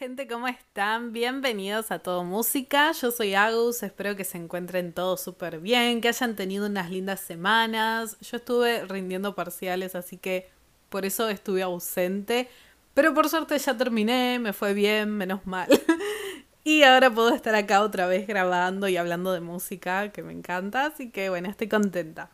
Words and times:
gente, 0.00 0.26
¿cómo 0.26 0.48
están? 0.48 1.12
Bienvenidos 1.12 1.90
a 1.90 1.98
Todo 1.98 2.24
Música. 2.24 2.90
Yo 2.92 3.10
soy 3.10 3.34
Agus, 3.34 3.82
espero 3.82 4.16
que 4.16 4.24
se 4.24 4.38
encuentren 4.38 4.94
todos 4.94 5.20
súper 5.20 5.60
bien, 5.60 6.00
que 6.00 6.08
hayan 6.08 6.36
tenido 6.36 6.64
unas 6.64 6.88
lindas 6.88 7.20
semanas. 7.20 8.16
Yo 8.22 8.38
estuve 8.38 8.86
rindiendo 8.86 9.34
parciales, 9.34 9.94
así 9.94 10.16
que 10.16 10.48
por 10.88 11.04
eso 11.04 11.28
estuve 11.28 11.60
ausente. 11.60 12.48
Pero 12.94 13.12
por 13.12 13.28
suerte 13.28 13.58
ya 13.58 13.76
terminé, 13.76 14.38
me 14.38 14.54
fue 14.54 14.72
bien, 14.72 15.10
menos 15.10 15.46
mal. 15.46 15.68
y 16.64 16.82
ahora 16.82 17.10
puedo 17.10 17.34
estar 17.34 17.54
acá 17.54 17.82
otra 17.82 18.06
vez 18.06 18.26
grabando 18.26 18.88
y 18.88 18.96
hablando 18.96 19.34
de 19.34 19.40
música, 19.40 20.12
que 20.12 20.22
me 20.22 20.32
encanta, 20.32 20.86
así 20.86 21.10
que 21.10 21.28
bueno, 21.28 21.50
estoy 21.50 21.68
contenta. 21.68 22.30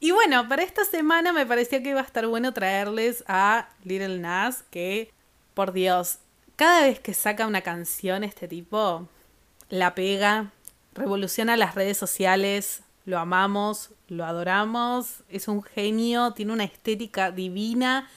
Y 0.00 0.12
bueno, 0.12 0.48
para 0.48 0.62
esta 0.62 0.86
semana 0.86 1.34
me 1.34 1.44
pareció 1.44 1.82
que 1.82 1.90
iba 1.90 2.00
a 2.00 2.04
estar 2.04 2.26
bueno 2.26 2.54
traerles 2.54 3.24
a 3.28 3.68
Little 3.84 4.20
Nas, 4.20 4.62
que, 4.70 5.12
por 5.52 5.72
Dios, 5.72 6.20
cada 6.58 6.82
vez 6.82 6.98
que 6.98 7.14
saca 7.14 7.46
una 7.46 7.60
canción 7.60 8.24
este 8.24 8.48
tipo, 8.48 9.06
la 9.68 9.94
pega, 9.94 10.50
revoluciona 10.92 11.56
las 11.56 11.76
redes 11.76 11.96
sociales, 11.96 12.82
lo 13.04 13.20
amamos, 13.20 13.90
lo 14.08 14.24
adoramos, 14.24 15.22
es 15.28 15.46
un 15.46 15.62
genio, 15.62 16.32
tiene 16.32 16.52
una 16.52 16.64
estética 16.64 17.30
divina, 17.30 18.10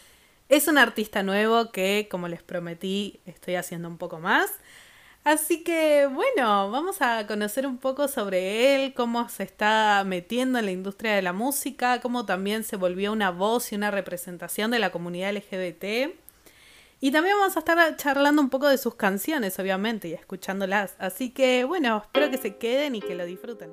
es 0.50 0.68
un 0.68 0.80
artista 0.80 1.22
nuevo 1.22 1.72
que, 1.72 2.08
como 2.10 2.28
les 2.28 2.42
prometí, 2.42 3.20
estoy 3.28 3.56
haciendo 3.56 3.88
un 3.88 4.00
poco 4.00 4.18
más. 4.18 4.50
Así 5.24 5.64
que 5.64 6.08
bueno, 6.08 6.72
vamos 6.72 7.00
a 7.04 7.28
conocer 7.28 7.68
un 7.68 7.78
poco 7.78 8.08
sobre 8.08 8.74
él, 8.74 8.96
cómo 8.96 9.30
se 9.30 9.44
está 9.44 10.04
metiendo 10.04 10.58
en 10.58 10.66
la 10.66 10.72
industria 10.72 11.14
de 11.14 11.22
la 11.22 11.32
música, 11.32 12.02
cómo 12.02 12.26
también 12.26 12.64
se 12.64 12.76
volvió 12.76 13.12
una 13.12 13.30
voz 13.30 13.72
y 13.72 13.76
una 13.76 13.92
representación 13.92 14.72
de 14.72 14.80
la 14.80 14.90
comunidad 14.90 15.32
LGBT. 15.32 16.16
Y 17.04 17.10
también 17.10 17.36
vamos 17.40 17.56
a 17.56 17.60
estar 17.60 17.96
charlando 17.98 18.44
un 18.44 18.52
poco 18.52 18.70
de 18.70 18.78
sus 18.78 18.94
canciones, 18.94 19.58
obviamente, 19.58 20.08
y 20.08 20.14
escuchándolas. 20.14 20.94
Así 21.00 21.32
que 21.32 21.64
bueno, 21.64 22.04
espero 22.06 22.30
que 22.30 22.38
se 22.38 22.58
queden 22.58 22.94
y 22.94 23.02
que 23.02 23.16
lo 23.16 23.26
disfruten. 23.26 23.72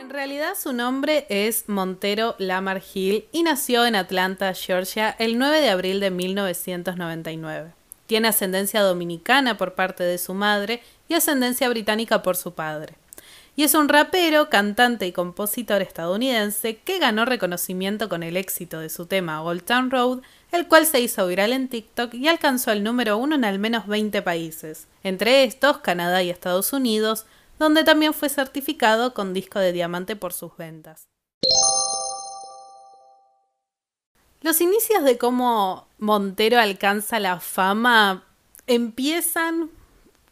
En 0.00 0.08
realidad 0.08 0.54
su 0.58 0.72
nombre 0.72 1.26
es 1.28 1.68
Montero 1.68 2.34
Lamar 2.38 2.82
Hill 2.94 3.26
y 3.30 3.42
nació 3.42 3.84
en 3.84 3.94
Atlanta, 3.94 4.54
Georgia, 4.54 5.14
el 5.18 5.38
9 5.38 5.60
de 5.60 5.68
abril 5.68 6.00
de 6.00 6.10
1999. 6.10 7.74
Tiene 8.06 8.28
ascendencia 8.28 8.80
dominicana 8.80 9.58
por 9.58 9.74
parte 9.74 10.02
de 10.02 10.16
su 10.16 10.32
madre 10.32 10.80
y 11.08 11.14
ascendencia 11.14 11.68
británica 11.68 12.22
por 12.22 12.38
su 12.38 12.54
padre 12.54 12.96
y 13.58 13.64
es 13.64 13.74
un 13.74 13.88
rapero, 13.88 14.50
cantante 14.50 15.04
y 15.08 15.10
compositor 15.10 15.82
estadounidense 15.82 16.76
que 16.76 17.00
ganó 17.00 17.24
reconocimiento 17.24 18.08
con 18.08 18.22
el 18.22 18.36
éxito 18.36 18.78
de 18.78 18.88
su 18.88 19.06
tema 19.06 19.42
Old 19.42 19.64
Town 19.64 19.90
Road, 19.90 20.20
el 20.52 20.68
cual 20.68 20.86
se 20.86 21.00
hizo 21.00 21.26
viral 21.26 21.52
en 21.52 21.66
TikTok 21.66 22.14
y 22.14 22.28
alcanzó 22.28 22.70
el 22.70 22.84
número 22.84 23.16
uno 23.18 23.34
en 23.34 23.44
al 23.44 23.58
menos 23.58 23.88
20 23.88 24.22
países, 24.22 24.86
entre 25.02 25.42
estos 25.42 25.78
Canadá 25.78 26.22
y 26.22 26.30
Estados 26.30 26.72
Unidos, 26.72 27.26
donde 27.58 27.82
también 27.82 28.14
fue 28.14 28.28
certificado 28.28 29.12
con 29.12 29.34
disco 29.34 29.58
de 29.58 29.72
diamante 29.72 30.14
por 30.14 30.32
sus 30.32 30.56
ventas. 30.56 31.08
Los 34.40 34.60
inicios 34.60 35.02
de 35.02 35.18
cómo 35.18 35.88
Montero 35.98 36.60
alcanza 36.60 37.18
la 37.18 37.40
fama 37.40 38.22
empiezan 38.68 39.70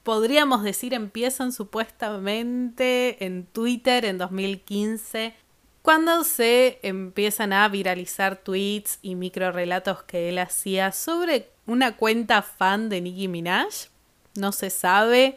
podríamos 0.06 0.62
decir 0.62 0.94
empiezan 0.94 1.50
supuestamente 1.50 3.24
en 3.24 3.44
Twitter 3.44 4.04
en 4.04 4.18
2015, 4.18 5.34
cuando 5.82 6.22
se 6.22 6.78
empiezan 6.84 7.52
a 7.52 7.68
viralizar 7.68 8.36
tweets 8.36 9.00
y 9.02 9.16
microrelatos 9.16 10.04
que 10.04 10.28
él 10.28 10.38
hacía 10.38 10.92
sobre 10.92 11.50
una 11.66 11.96
cuenta 11.96 12.42
fan 12.42 12.88
de 12.88 13.00
Nicki 13.00 13.26
Minaj. 13.26 13.88
No 14.36 14.52
se 14.52 14.70
sabe. 14.70 15.34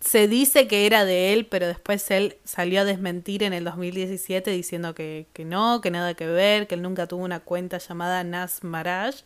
Se 0.00 0.28
dice 0.28 0.68
que 0.68 0.84
era 0.84 1.06
de 1.06 1.32
él, 1.32 1.46
pero 1.46 1.66
después 1.66 2.10
él 2.10 2.36
salió 2.44 2.82
a 2.82 2.84
desmentir 2.84 3.42
en 3.42 3.54
el 3.54 3.64
2017 3.64 4.50
diciendo 4.50 4.94
que, 4.94 5.28
que 5.32 5.46
no, 5.46 5.80
que 5.80 5.90
nada 5.90 6.12
que 6.12 6.26
ver, 6.26 6.66
que 6.66 6.74
él 6.74 6.82
nunca 6.82 7.06
tuvo 7.06 7.24
una 7.24 7.40
cuenta 7.40 7.78
llamada 7.78 8.22
Nas 8.22 8.64
Maraj. 8.64 9.22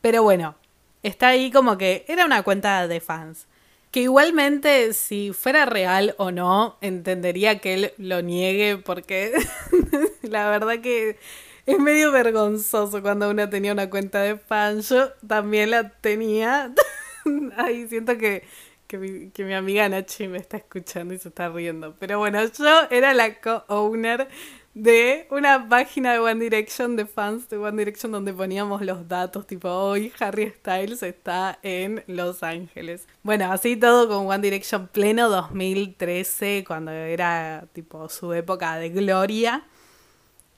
Pero 0.00 0.22
bueno, 0.22 0.54
está 1.02 1.28
ahí 1.30 1.50
como 1.50 1.76
que 1.78 2.04
era 2.06 2.24
una 2.24 2.44
cuenta 2.44 2.86
de 2.86 3.00
fans. 3.00 3.48
Que 3.92 4.00
igualmente, 4.00 4.94
si 4.94 5.32
fuera 5.34 5.66
real 5.66 6.14
o 6.18 6.30
no, 6.30 6.78
entendería 6.80 7.58
que 7.60 7.74
él 7.74 7.92
lo 7.98 8.22
niegue 8.22 8.78
porque 8.78 9.32
la 10.22 10.48
verdad 10.48 10.80
que 10.80 11.18
es 11.66 11.78
medio 11.78 12.10
vergonzoso 12.10 13.02
cuando 13.02 13.30
uno 13.30 13.48
tenía 13.50 13.72
una 13.72 13.90
cuenta 13.90 14.22
de 14.22 14.36
fan. 14.38 14.80
Yo 14.80 15.12
también 15.28 15.70
la 15.70 15.90
tenía. 15.90 16.72
Ay, 17.56 17.86
siento 17.88 18.16
que, 18.16 18.44
que, 18.86 18.96
mi, 18.98 19.30
que 19.30 19.44
mi 19.44 19.54
amiga 19.54 19.88
Nachi 19.90 20.26
me 20.26 20.38
está 20.38 20.56
escuchando 20.56 21.12
y 21.14 21.18
se 21.18 21.28
está 21.28 21.50
riendo. 21.50 21.94
Pero 21.98 22.18
bueno, 22.18 22.42
yo 22.44 22.88
era 22.90 23.12
la 23.14 23.40
co-owner 23.40 24.26
de 24.74 25.26
una 25.30 25.68
página 25.68 26.12
de 26.12 26.18
One 26.18 26.42
Direction, 26.42 26.96
de 26.96 27.06
fans 27.06 27.48
de 27.48 27.58
One 27.58 27.76
Direction, 27.76 28.10
donde 28.10 28.32
poníamos 28.32 28.82
los 28.82 29.06
datos, 29.06 29.46
tipo, 29.46 29.68
hoy 29.68 30.12
Harry 30.18 30.50
Styles 30.50 31.02
está 31.02 31.58
en 31.62 32.02
Los 32.06 32.42
Ángeles. 32.42 33.06
Bueno, 33.22 33.52
así 33.52 33.76
todo 33.76 34.08
con 34.08 34.26
One 34.28 34.42
Direction 34.42 34.88
pleno 34.88 35.28
2013, 35.28 36.64
cuando 36.66 36.90
era 36.90 37.66
tipo 37.72 38.08
su 38.08 38.32
época 38.32 38.76
de 38.76 38.88
gloria. 38.90 39.64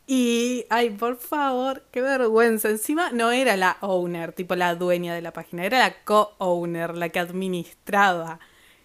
Y, 0.06 0.66
ay, 0.68 0.90
por 0.90 1.16
favor, 1.16 1.82
qué 1.90 2.00
vergüenza. 2.02 2.68
Encima 2.68 3.10
no 3.10 3.32
era 3.32 3.56
la 3.56 3.78
owner, 3.80 4.32
tipo 4.32 4.54
la 4.54 4.74
dueña 4.74 5.14
de 5.14 5.22
la 5.22 5.32
página, 5.32 5.64
era 5.64 5.78
la 5.78 6.04
co-owner, 6.04 6.94
la 6.94 7.08
que 7.08 7.18
administraba. 7.20 8.38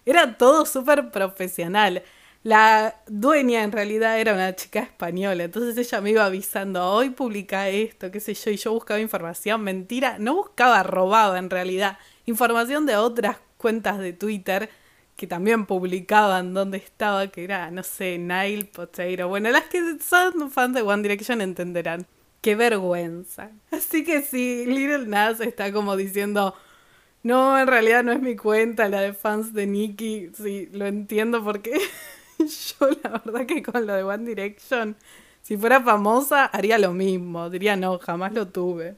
Era 0.06 0.38
todo 0.38 0.64
súper 0.66 1.10
profesional. 1.10 2.02
La 2.42 3.02
dueña 3.06 3.62
en 3.64 3.72
realidad 3.72 4.18
era 4.18 4.32
una 4.32 4.56
chica 4.56 4.80
española, 4.80 5.44
entonces 5.44 5.76
ella 5.76 6.00
me 6.00 6.10
iba 6.10 6.24
avisando, 6.24 6.86
hoy 6.90 7.10
publica 7.10 7.68
esto, 7.68 8.10
qué 8.10 8.18
sé 8.18 8.32
yo, 8.32 8.50
y 8.50 8.56
yo 8.56 8.72
buscaba 8.72 8.98
información, 8.98 9.62
mentira, 9.62 10.16
no 10.18 10.36
buscaba, 10.36 10.82
robaba 10.82 11.38
en 11.38 11.50
realidad 11.50 11.98
información 12.24 12.86
de 12.86 12.96
otras 12.96 13.36
cuentas 13.58 13.98
de 13.98 14.14
Twitter 14.14 14.70
que 15.16 15.26
también 15.26 15.66
publicaban 15.66 16.54
dónde 16.54 16.78
estaba, 16.78 17.26
que 17.28 17.44
era, 17.44 17.70
no 17.70 17.82
sé, 17.82 18.16
Nile 18.16 18.64
Potato. 18.64 19.28
Bueno, 19.28 19.50
las 19.50 19.64
que 19.64 19.98
son 20.00 20.50
fans 20.50 20.74
de 20.74 20.80
One 20.80 21.02
Direction 21.02 21.42
entenderán. 21.42 22.06
Qué 22.40 22.54
vergüenza. 22.54 23.50
Así 23.70 24.02
que 24.02 24.22
sí, 24.22 24.64
Little 24.66 25.06
Nas 25.06 25.40
está 25.40 25.74
como 25.74 25.94
diciendo, 25.94 26.54
no, 27.22 27.58
en 27.58 27.66
realidad 27.66 28.02
no 28.02 28.12
es 28.12 28.22
mi 28.22 28.34
cuenta, 28.34 28.88
la 28.88 29.02
de 29.02 29.12
fans 29.12 29.52
de 29.52 29.66
Nicki. 29.66 30.30
Sí, 30.34 30.70
lo 30.72 30.86
entiendo 30.86 31.44
porque 31.44 31.78
yo 32.78 32.88
la 33.02 33.10
verdad 33.24 33.46
que 33.46 33.62
con 33.62 33.86
lo 33.86 33.94
de 33.94 34.02
One 34.02 34.24
Direction, 34.24 34.96
si 35.42 35.56
fuera 35.56 35.80
famosa, 35.80 36.46
haría 36.46 36.78
lo 36.78 36.92
mismo. 36.92 37.50
Diría, 37.50 37.76
no, 37.76 37.98
jamás 37.98 38.32
lo 38.32 38.48
tuve. 38.48 38.96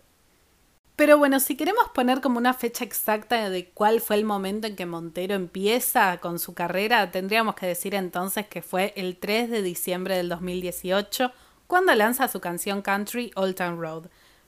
Pero 0.96 1.18
bueno, 1.18 1.40
si 1.40 1.56
queremos 1.56 1.88
poner 1.94 2.20
como 2.20 2.38
una 2.38 2.54
fecha 2.54 2.84
exacta 2.84 3.48
de 3.48 3.70
cuál 3.70 4.00
fue 4.00 4.16
el 4.16 4.24
momento 4.24 4.66
en 4.66 4.76
que 4.76 4.86
Montero 4.86 5.34
empieza 5.34 6.18
con 6.18 6.38
su 6.38 6.54
carrera, 6.54 7.10
tendríamos 7.10 7.54
que 7.54 7.66
decir 7.66 7.94
entonces 7.94 8.46
que 8.46 8.62
fue 8.62 8.92
el 8.96 9.16
3 9.16 9.50
de 9.50 9.62
diciembre 9.62 10.16
del 10.16 10.28
2018, 10.28 11.32
cuando 11.66 11.94
lanza 11.94 12.28
su 12.28 12.40
canción 12.40 12.82
country 12.82 13.32
Old 13.36 13.54
Town 13.56 13.80
Road 13.80 14.04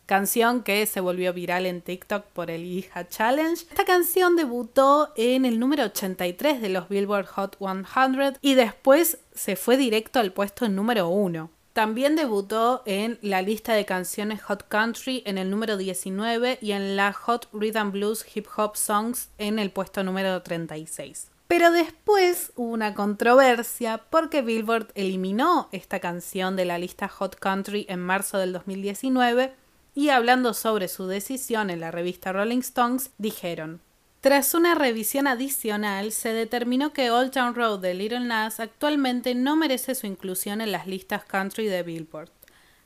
canción 0.07 0.63
que 0.63 0.85
se 0.87 1.01
volvió 1.01 1.33
viral 1.33 1.67
en 1.67 1.81
TikTok 1.81 2.25
por 2.27 2.51
el 2.51 2.65
Hija 2.65 3.09
Challenge. 3.09 3.67
Esta 3.71 3.85
canción 3.85 4.37
debutó 4.37 5.13
en 5.17 5.45
el 5.45 5.59
número 5.59 5.85
83 5.85 6.61
de 6.61 6.69
los 6.69 6.89
Billboard 6.89 7.27
Hot 7.27 7.57
100 7.59 8.39
y 8.41 8.55
después 8.55 9.19
se 9.35 9.57
fue 9.57 9.77
directo 9.77 10.19
al 10.19 10.33
puesto 10.33 10.69
número 10.69 11.09
1. 11.09 11.51
También 11.73 12.15
debutó 12.15 12.83
en 12.87 13.19
la 13.21 13.43
lista 13.43 13.75
de 13.75 13.85
canciones 13.85 14.41
Hot 14.43 14.69
Country 14.69 15.25
en 15.27 15.39
el 15.39 15.51
número 15.51 15.77
19 15.77 16.59
y 16.61 16.71
en 16.71 16.95
la 16.95 17.13
Hot 17.13 17.49
Rhythm 17.53 17.91
Blues 17.91 18.25
Hip 18.33 18.47
Hop 18.57 18.77
Songs 18.77 19.31
en 19.39 19.59
el 19.59 19.73
puesto 19.73 20.05
número 20.05 20.41
36. 20.41 21.33
Pero 21.49 21.73
después 21.73 22.53
hubo 22.55 22.73
una 22.73 22.95
controversia 22.95 24.03
porque 24.09 24.41
Billboard 24.41 24.93
eliminó 24.95 25.69
esta 25.73 25.99
canción 25.99 26.55
de 26.55 26.65
la 26.65 26.79
lista 26.79 27.09
Hot 27.09 27.37
Country 27.37 27.87
en 27.89 27.99
marzo 27.99 28.39
del 28.39 28.53
2019 28.53 29.53
y 29.95 30.09
hablando 30.09 30.55
sobre 30.55 30.89
su 30.89 31.07
decisión 31.07 31.71
en 31.71 31.81
la 31.81 31.91
revista 31.91 32.33
Rolling 32.33 32.61
Stones, 32.61 33.11
dijeron 33.19 33.81
tras 34.25 34.55
una 34.55 34.75
revisión 34.75 35.27
adicional, 35.27 36.11
se 36.11 36.33
determinó 36.33 36.95
que 36.95 37.11
Old 37.11 37.31
Town 37.31 37.55
Road 37.55 37.81
de 37.81 37.93
Little 37.93 38.21
Nas 38.21 38.59
actualmente 38.59 39.35
no 39.35 39.55
merece 39.55 39.95
su 39.95 40.07
inclusión 40.07 40.63
en 40.63 40.73
las 40.73 40.87
listas 40.87 41.27
country 41.27 41.67
de 41.67 41.83
Billboard. 41.83 42.31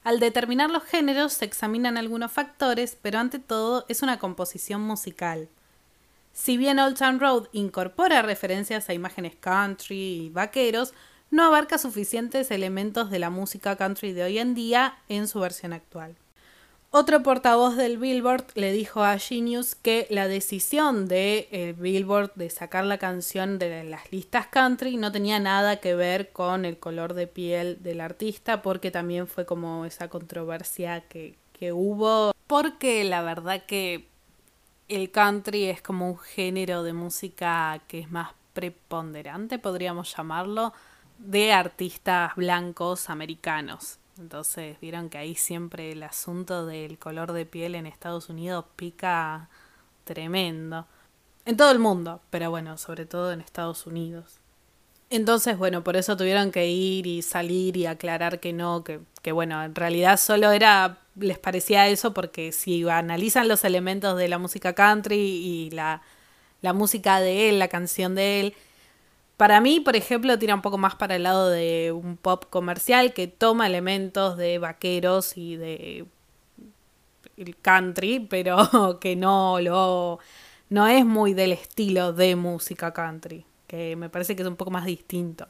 Al 0.02 0.18
determinar 0.18 0.68
los 0.68 0.82
géneros 0.82 1.34
se 1.34 1.44
examinan 1.44 1.96
algunos 1.96 2.32
factores, 2.32 2.98
pero 3.00 3.20
ante 3.20 3.38
todo 3.38 3.84
es 3.88 4.02
una 4.02 4.18
composición 4.18 4.80
musical. 4.80 5.48
Si 6.32 6.56
bien 6.56 6.80
Old 6.80 6.98
Town 6.98 7.20
Road 7.20 7.46
incorpora 7.52 8.20
referencias 8.22 8.88
a 8.88 8.94
imágenes 8.94 9.36
country 9.36 10.24
y 10.24 10.30
vaqueros, 10.30 10.92
no 11.30 11.44
abarca 11.44 11.78
suficientes 11.78 12.50
elementos 12.50 13.10
de 13.10 13.20
la 13.20 13.30
música 13.30 13.76
country 13.76 14.12
de 14.12 14.24
hoy 14.24 14.38
en 14.40 14.56
día 14.56 14.98
en 15.08 15.28
su 15.28 15.38
versión 15.38 15.72
actual. 15.72 16.16
Otro 16.90 17.22
portavoz 17.22 17.76
del 17.76 17.98
Billboard 17.98 18.46
le 18.54 18.72
dijo 18.72 19.04
a 19.04 19.18
Genius 19.18 19.74
que 19.74 20.06
la 20.08 20.26
decisión 20.26 21.06
de 21.06 21.46
eh, 21.50 21.74
Billboard 21.76 22.32
de 22.34 22.48
sacar 22.48 22.86
la 22.86 22.96
canción 22.96 23.58
de 23.58 23.84
las 23.84 24.10
listas 24.10 24.46
country 24.46 24.96
no 24.96 25.12
tenía 25.12 25.38
nada 25.38 25.80
que 25.80 25.94
ver 25.94 26.32
con 26.32 26.64
el 26.64 26.78
color 26.78 27.12
de 27.12 27.26
piel 27.26 27.82
del 27.82 28.00
artista, 28.00 28.62
porque 28.62 28.90
también 28.90 29.26
fue 29.26 29.44
como 29.44 29.84
esa 29.84 30.08
controversia 30.08 31.02
que, 31.02 31.36
que 31.52 31.74
hubo. 31.74 32.32
Porque 32.46 33.04
la 33.04 33.20
verdad 33.20 33.64
que 33.66 34.08
el 34.88 35.10
country 35.10 35.64
es 35.64 35.82
como 35.82 36.08
un 36.08 36.18
género 36.18 36.82
de 36.82 36.94
música 36.94 37.82
que 37.86 37.98
es 37.98 38.10
más 38.10 38.30
preponderante, 38.54 39.58
podríamos 39.58 40.16
llamarlo, 40.16 40.72
de 41.18 41.52
artistas 41.52 42.34
blancos 42.34 43.10
americanos. 43.10 43.97
Entonces 44.18 44.78
vieron 44.80 45.08
que 45.10 45.18
ahí 45.18 45.34
siempre 45.34 45.92
el 45.92 46.02
asunto 46.02 46.66
del 46.66 46.98
color 46.98 47.32
de 47.32 47.46
piel 47.46 47.74
en 47.74 47.86
Estados 47.86 48.28
Unidos 48.28 48.64
pica 48.76 49.48
tremendo. 50.04 50.86
En 51.44 51.56
todo 51.56 51.70
el 51.70 51.78
mundo, 51.78 52.20
pero 52.30 52.50
bueno, 52.50 52.76
sobre 52.78 53.06
todo 53.06 53.32
en 53.32 53.40
Estados 53.40 53.86
Unidos. 53.86 54.40
Entonces, 55.10 55.56
bueno, 55.56 55.82
por 55.82 55.96
eso 55.96 56.16
tuvieron 56.16 56.50
que 56.50 56.68
ir 56.68 57.06
y 57.06 57.22
salir 57.22 57.76
y 57.76 57.86
aclarar 57.86 58.40
que 58.40 58.52
no, 58.52 58.84
que, 58.84 59.00
que 59.22 59.32
bueno, 59.32 59.62
en 59.62 59.74
realidad 59.74 60.18
solo 60.18 60.50
era, 60.50 60.98
les 61.14 61.38
parecía 61.38 61.88
eso 61.88 62.12
porque 62.12 62.52
si 62.52 62.86
analizan 62.88 63.48
los 63.48 63.64
elementos 63.64 64.18
de 64.18 64.28
la 64.28 64.38
música 64.38 64.74
country 64.74 65.16
y 65.16 65.70
la, 65.70 66.02
la 66.60 66.74
música 66.74 67.20
de 67.20 67.48
él, 67.48 67.58
la 67.58 67.68
canción 67.68 68.14
de 68.14 68.40
él, 68.40 68.54
para 69.38 69.60
mí, 69.60 69.78
por 69.78 69.94
ejemplo, 69.94 70.36
tira 70.36 70.54
un 70.54 70.62
poco 70.62 70.78
más 70.78 70.96
para 70.96 71.14
el 71.14 71.22
lado 71.22 71.48
de 71.48 71.92
un 71.92 72.16
pop 72.16 72.44
comercial 72.50 73.14
que 73.14 73.28
toma 73.28 73.68
elementos 73.68 74.36
de 74.36 74.58
vaqueros 74.58 75.38
y 75.38 75.56
de 75.56 76.06
country, 77.62 78.18
pero 78.28 78.98
que 79.00 79.14
no 79.14 79.60
lo 79.60 80.18
no 80.70 80.88
es 80.88 81.06
muy 81.06 81.34
del 81.34 81.52
estilo 81.52 82.12
de 82.12 82.34
música 82.34 82.92
country, 82.92 83.44
que 83.68 83.94
me 83.94 84.10
parece 84.10 84.34
que 84.34 84.42
es 84.42 84.48
un 84.48 84.56
poco 84.56 84.72
más 84.72 84.84
distinto. 84.84 85.46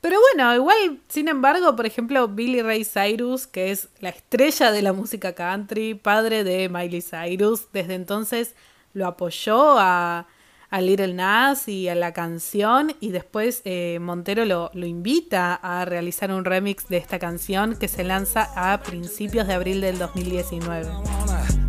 Pero 0.00 0.18
bueno, 0.20 0.54
igual, 0.54 1.00
sin 1.08 1.26
embargo, 1.26 1.74
por 1.74 1.86
ejemplo, 1.86 2.28
Billy 2.28 2.62
Ray 2.62 2.84
Cyrus, 2.84 3.48
que 3.48 3.72
es 3.72 3.88
la 3.98 4.10
estrella 4.10 4.70
de 4.70 4.82
la 4.82 4.92
música 4.92 5.34
country, 5.34 5.94
padre 5.94 6.44
de 6.44 6.68
Miley 6.68 7.02
Cyrus, 7.02 7.66
desde 7.72 7.94
entonces 7.94 8.54
lo 8.94 9.08
apoyó 9.08 9.76
a 9.78 10.28
a 10.72 10.80
Little 10.80 11.12
Nas 11.12 11.68
y 11.68 11.88
a 11.88 11.94
la 11.94 12.12
canción 12.12 12.94
y 12.98 13.10
después 13.10 13.60
eh, 13.64 13.98
Montero 14.00 14.46
lo, 14.46 14.70
lo 14.72 14.86
invita 14.86 15.54
a 15.54 15.84
realizar 15.84 16.32
un 16.32 16.44
remix 16.44 16.88
de 16.88 16.96
esta 16.96 17.18
canción 17.18 17.76
que 17.76 17.88
se 17.88 18.04
lanza 18.04 18.48
a 18.56 18.82
principios 18.82 19.46
de 19.46 19.52
abril 19.52 19.82
del 19.82 19.98
2019. 19.98 21.61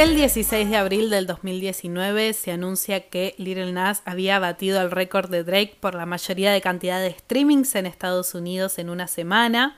El 0.00 0.14
16 0.14 0.70
de 0.70 0.78
abril 0.78 1.10
del 1.10 1.26
2019 1.26 2.32
se 2.32 2.52
anuncia 2.52 3.10
que 3.10 3.34
Little 3.36 3.70
Nas 3.72 4.00
había 4.06 4.38
batido 4.38 4.80
el 4.80 4.90
récord 4.90 5.28
de 5.28 5.44
Drake 5.44 5.76
por 5.78 5.94
la 5.94 6.06
mayoría 6.06 6.52
de 6.52 6.62
cantidad 6.62 7.02
de 7.02 7.12
streamings 7.12 7.74
en 7.74 7.84
Estados 7.84 8.34
Unidos 8.34 8.78
en 8.78 8.88
una 8.88 9.06
semana. 9.08 9.76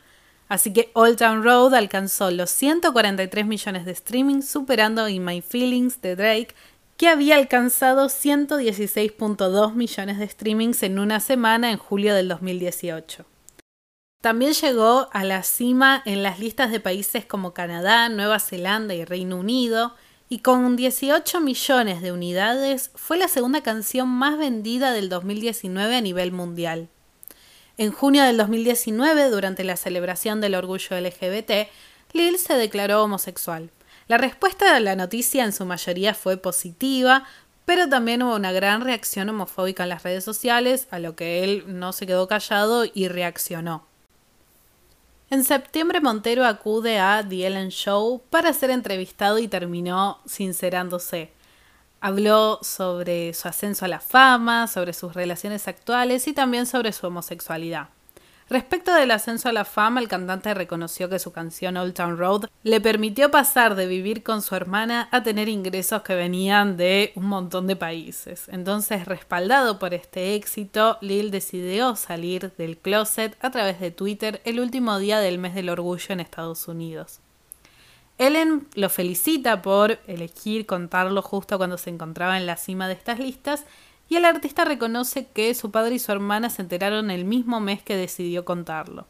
Así 0.49 0.73
que 0.73 0.93
Old 0.93 1.19
Town 1.19 1.43
Road 1.43 1.75
alcanzó 1.75 2.31
los 2.31 2.51
143 2.51 3.45
millones 3.47 3.85
de 3.85 3.97
streamings, 3.97 4.49
superando 4.49 5.09
In 5.09 5.25
My 5.25 5.43
Feelings 5.43 6.01
de 6.03 6.15
Drake, 6.15 6.55
que 6.97 7.09
había 7.09 7.35
alcanzado 7.35 8.07
116.2 8.07 9.75
millones 9.75 10.19
de 10.21 10.29
streamings 10.29 10.85
en 10.85 11.01
una 11.01 11.19
semana 11.19 11.73
en 11.73 11.79
julio 11.79 12.15
del 12.15 12.29
2018. 12.29 13.27
También 14.21 14.53
llegó 14.53 15.09
a 15.13 15.25
la 15.25 15.43
cima 15.43 16.01
en 16.07 16.23
las 16.23 16.39
listas 16.39 16.71
de 16.71 16.79
países 16.79 17.27
como 17.27 17.55
Canadá, 17.55 18.09
Nueva 18.09 18.39
Zelanda 18.39 18.95
y 18.95 19.05
Reino 19.05 19.37
Unido, 19.37 19.97
y 20.32 20.38
con 20.38 20.76
18 20.76 21.43
millones 21.43 22.00
de 22.00 22.11
unidades 22.11 22.90
fue 22.94 23.19
la 23.19 23.29
segunda 23.29 23.61
canción 23.61 24.08
más 24.08 24.38
vendida 24.38 24.93
del 24.93 25.11
2019 25.11 25.94
a 25.94 26.00
nivel 26.00 26.32
mundial. 26.32 26.88
En 27.76 27.93
junio 27.93 28.23
del 28.23 28.38
2019, 28.38 29.29
durante 29.29 29.62
la 29.62 29.76
celebración 29.76 30.40
del 30.40 30.55
orgullo 30.55 30.99
LGBT, 30.99 31.69
Lil 32.14 32.38
se 32.38 32.55
declaró 32.55 33.05
homosexual. 33.05 33.69
La 34.08 34.17
respuesta 34.17 34.75
a 34.75 34.81
la 34.81 34.96
noticia 34.96 35.44
en 35.44 35.52
su 35.52 35.67
mayoría 35.67 36.14
fue 36.14 36.38
positiva, 36.38 37.25
pero 37.67 37.87
también 37.90 38.23
hubo 38.23 38.34
una 38.34 38.52
gran 38.52 38.81
reacción 38.81 39.29
homofóbica 39.29 39.82
en 39.82 39.90
las 39.90 40.02
redes 40.02 40.25
sociales, 40.25 40.88
a 40.90 40.99
lo 40.99 41.14
que 41.14 41.44
él 41.44 41.64
no 41.67 41.93
se 41.93 42.06
quedó 42.06 42.26
callado 42.26 42.87
y 42.87 43.08
reaccionó. 43.08 43.92
En 45.32 45.44
septiembre 45.44 46.02
Montero 46.02 46.44
acude 46.44 46.99
a 46.99 47.26
The 47.26 47.46
Ellen 47.46 47.70
Show 47.70 48.20
para 48.29 48.52
ser 48.52 48.69
entrevistado 48.69 49.38
y 49.38 49.49
terminó 49.49 50.20
sincerándose. 50.26 51.32
Habló 52.02 52.58
sobre 52.61 53.32
su 53.32 53.49
ascenso 53.49 53.87
a 53.87 53.88
la 53.88 54.00
fama, 54.00 54.67
sobre 54.67 54.93
sus 54.93 55.14
relaciones 55.14 55.69
actuales 55.69 56.29
y 56.29 56.34
también 56.34 56.67
sobre 56.67 56.93
su 56.93 57.06
homosexualidad. 57.06 57.88
Respecto 58.49 58.93
del 58.93 59.11
ascenso 59.11 59.49
a 59.49 59.53
la 59.53 59.65
fama, 59.65 60.00
el 60.00 60.09
cantante 60.09 60.53
reconoció 60.53 61.09
que 61.09 61.19
su 61.19 61.33
canción 61.33 61.77
Old 61.77 61.94
Town 61.94 62.19
Road 62.19 62.47
le 62.65 62.81
permitió 62.81 63.31
pasar 63.31 63.75
de 63.75 63.87
vivir 63.87 64.23
con 64.23 64.43
su 64.43 64.55
hermana 64.55 65.09
a 65.11 65.23
tener 65.23 65.49
ingresos 65.49 66.03
que 66.03 66.15
venían 66.15 66.77
de 66.77 67.12
un 67.15 67.27
montón 67.27 67.67
de 67.67 67.77
países. 67.77 68.49
Entonces, 68.49 69.06
respaldado 69.06 69.79
por 69.79 69.94
este 69.94 70.35
éxito, 70.35 70.99
Lil 71.00 71.31
decidió 71.31 71.97
salir 71.97 72.53
del 72.59 72.77
closet 72.77 73.37
a 73.41 73.50
través 73.50 73.81
de 73.81 73.91
Twitter 73.91 74.43
el 74.44 74.61
último 74.61 74.99
día 74.99 75.21
del 75.21 75.39
mes 75.39 75.55
del 75.55 75.71
orgullo 75.71 76.06
en 76.11 76.21
Estados 76.21 76.69
Unidos. 76.69 77.21
Ellen 78.19 78.69
lo 78.75 78.91
felicita 78.91 79.62
por 79.62 79.99
elegir 80.06 80.67
contarlo 80.67 81.23
justo 81.23 81.56
cuando 81.56 81.79
se 81.79 81.91
encontraba 81.91 82.37
en 82.37 82.47
la 82.47 82.56
cima 82.56 82.87
de 82.87 82.94
estas 82.94 83.19
listas 83.19 83.65
y 84.09 84.17
el 84.17 84.25
artista 84.25 84.65
reconoce 84.65 85.27
que 85.27 85.55
su 85.55 85.71
padre 85.71 85.95
y 85.95 85.99
su 85.99 86.13
hermana 86.13 86.51
se 86.51 86.63
enteraron 86.63 87.11
el 87.11 87.25
mismo 87.25 87.61
mes 87.61 87.83
que 87.83 87.97
decidió 87.97 88.45
contarlo. 88.45 89.07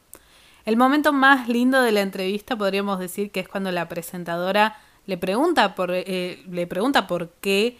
El 0.65 0.77
momento 0.77 1.11
más 1.11 1.49
lindo 1.49 1.81
de 1.81 1.91
la 1.91 2.01
entrevista 2.01 2.55
podríamos 2.55 2.99
decir 2.99 3.31
que 3.31 3.41
es 3.41 3.49
cuando 3.49 3.71
la 3.71 3.89
presentadora 3.89 4.77
le 5.05 5.17
pregunta 5.17 5.75
por, 5.75 5.91
eh, 5.91 6.43
le 6.49 6.67
pregunta 6.67 7.07
por 7.07 7.29
qué 7.41 7.77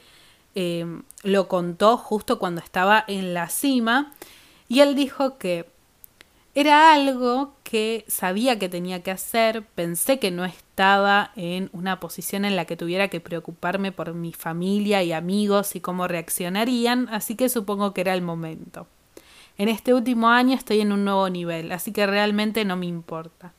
eh, 0.56 0.86
lo 1.24 1.48
contó 1.48 1.98
justo 1.98 2.40
cuando 2.40 2.62
estaba 2.62 3.04
en 3.08 3.34
la 3.34 3.48
cima 3.50 4.12
y 4.68 4.82
él 4.82 4.96
dijo 4.96 5.38
que 5.38 5.73
era 6.56 6.94
algo 6.94 7.56
que 7.64 8.06
sabía 8.08 8.60
que 8.60 8.70
tenía 8.70 9.02
que 9.02 9.10
hacer, 9.10 9.64
pensé 9.64 10.20
que 10.20 10.30
no 10.30 10.46
estaba 10.46 11.32
en 11.36 11.70
una 11.74 12.00
posición 12.00 12.46
en 12.46 12.56
la 12.56 12.66
que 12.66 12.78
tuviera 12.78 13.08
que 13.08 13.20
preocuparme 13.20 13.92
por 13.92 14.14
mi 14.14 14.34
familia 14.34 15.02
y 15.02 15.14
amigos 15.14 15.76
y 15.76 15.82
cómo 15.82 16.08
reaccionarían, 16.08 17.10
así 17.10 17.36
que 17.36 17.50
supongo 17.50 17.94
que 17.94 18.02
era 18.02 18.14
el 18.14 18.22
momento. 18.22 18.88
En 19.58 19.68
este 19.68 19.94
último 19.94 20.30
año 20.30 20.56
estoy 20.56 20.82
en 20.82 20.92
un 20.92 21.06
nuevo 21.06 21.28
nivel, 21.30 21.72
así 21.72 21.92
que 21.92 22.06
realmente 22.06 22.66
no 22.66 22.76
me 22.76 22.86
importa. 22.86 23.54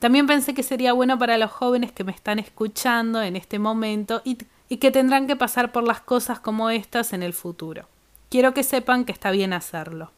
También 0.00 0.26
pensé 0.26 0.54
que 0.54 0.62
sería 0.62 0.92
bueno 0.92 1.18
para 1.18 1.38
los 1.38 1.50
jóvenes 1.50 1.92
que 1.92 2.04
me 2.04 2.12
están 2.12 2.38
escuchando 2.38 3.22
en 3.22 3.36
este 3.36 3.58
momento 3.58 4.22
y, 4.24 4.36
que 4.76 4.90
tendrán 4.90 5.26
que 5.26 5.36
pasar 5.36 5.72
por 5.72 5.86
las 5.86 6.00
cosas 6.00 6.40
como 6.40 6.70
estas 6.70 7.12
en 7.12 7.22
el 7.22 7.32
futuro. 7.32 7.86
Quiero 8.28 8.54
que 8.54 8.62
sepan 8.62 9.04
que 9.04 9.12
está 9.12 9.30
bien 9.30 9.52
hacerlo. 9.52 10.12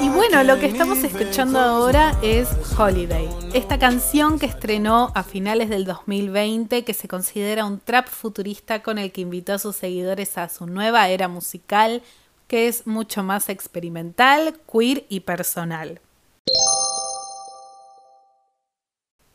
Y 0.00 0.08
bueno, 0.08 0.42
lo 0.44 0.58
que 0.58 0.66
estamos 0.66 0.98
escuchando 0.98 1.58
ahora 1.58 2.18
es 2.22 2.48
Holiday, 2.78 3.28
esta 3.54 3.78
canción 3.78 4.38
que 4.38 4.46
estrenó 4.46 5.10
a 5.14 5.22
finales 5.22 5.68
del 5.68 5.84
2020 5.84 6.84
que 6.84 6.94
se 6.94 7.08
considera 7.08 7.64
un 7.64 7.80
trap 7.80 8.08
futurista 8.08 8.82
con 8.82 8.98
el 8.98 9.12
que 9.12 9.22
invitó 9.22 9.54
a 9.54 9.58
sus 9.58 9.76
seguidores 9.76 10.38
a 10.38 10.48
su 10.48 10.66
nueva 10.66 11.08
era 11.08 11.28
musical 11.28 12.02
que 12.46 12.68
es 12.68 12.86
mucho 12.86 13.22
más 13.22 13.48
experimental, 13.48 14.58
queer 14.70 15.04
y 15.08 15.20
personal. 15.20 16.00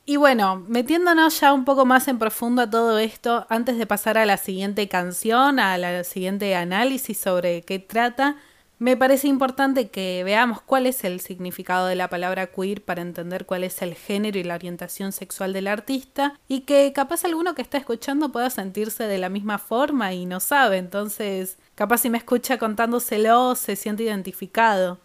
Y 0.05 0.17
bueno, 0.17 0.65
metiéndonos 0.67 1.39
ya 1.39 1.53
un 1.53 1.63
poco 1.63 1.85
más 1.85 2.07
en 2.07 2.17
profundo 2.19 2.63
a 2.63 2.69
todo 2.69 2.97
esto, 2.99 3.45
antes 3.49 3.77
de 3.77 3.85
pasar 3.85 4.17
a 4.17 4.25
la 4.25 4.37
siguiente 4.37 4.87
canción, 4.87 5.59
a 5.59 5.77
la 5.77 6.03
siguiente 6.03 6.55
análisis 6.55 7.17
sobre 7.19 7.61
qué 7.61 7.79
trata, 7.79 8.37
Me 8.79 8.97
parece 8.97 9.27
importante 9.27 9.89
que 9.89 10.23
veamos 10.23 10.59
cuál 10.59 10.87
es 10.87 11.03
el 11.03 11.19
significado 11.19 11.85
de 11.85 11.95
la 11.95 12.09
palabra 12.09 12.47
queer 12.47 12.83
para 12.83 13.03
entender 13.03 13.45
cuál 13.45 13.63
es 13.63 13.79
el 13.83 13.93
género 13.93 14.39
y 14.39 14.43
la 14.43 14.55
orientación 14.55 15.11
sexual 15.11 15.53
del 15.53 15.67
artista 15.67 16.39
y 16.47 16.61
que 16.61 16.91
capaz 16.91 17.23
alguno 17.23 17.53
que 17.53 17.61
está 17.61 17.77
escuchando 17.77 18.31
pueda 18.31 18.49
sentirse 18.49 19.03
de 19.03 19.19
la 19.19 19.29
misma 19.29 19.59
forma 19.59 20.13
y 20.13 20.25
no 20.25 20.39
sabe, 20.39 20.77
entonces 20.79 21.59
capaz 21.75 21.99
si 21.99 22.09
me 22.09 22.17
escucha 22.17 22.57
contándoselo 22.57 23.53
se 23.53 23.75
siente 23.75 24.01
identificado. 24.01 24.97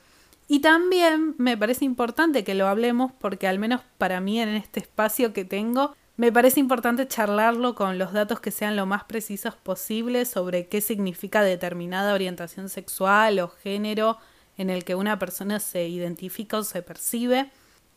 Y 0.49 0.61
también 0.61 1.35
me 1.39 1.57
parece 1.57 1.85
importante 1.85 2.45
que 2.45 2.55
lo 2.55 2.69
hablemos 2.69 3.13
porque 3.19 3.49
al 3.49 3.59
menos 3.59 3.81
para 3.99 4.21
mí 4.21 4.41
en 4.41 4.51
este 4.51 4.81
espacio 4.81 5.33
que 5.33 5.45
tengo 5.45 5.95
me 6.17 6.33
parece 6.33 6.61
importante 6.61 7.07
charlarlo 7.07 7.75
con 7.75 7.99
los 7.99 8.13
datos 8.13 8.41
que 8.41 8.51
sean 8.51 8.75
lo 8.75 8.87
más 8.87 9.05
precisos 9.05 9.55
posible 9.55 10.25
sobre 10.25 10.67
qué 10.67 10.81
significa 10.81 11.43
determinada 11.43 12.15
orientación 12.15 12.71
sexual 12.71 13.39
o 13.41 13.49
género 13.49 14.17
en 14.57 14.71
el 14.71 14.85
que 14.85 14.95
una 14.95 15.19
persona 15.19 15.61
se 15.61 15.87
identifica 15.89 16.57
o 16.57 16.65
se 16.65 16.81
percibe, 16.81 17.51